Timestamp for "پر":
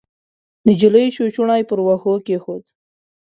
1.69-1.79